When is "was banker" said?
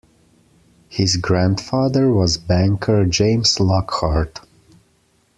2.11-3.05